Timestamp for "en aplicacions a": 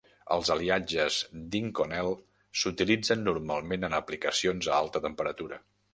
3.91-4.77